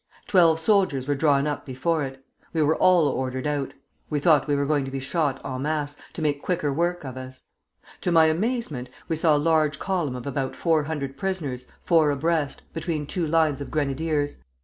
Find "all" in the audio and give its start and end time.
2.75-3.07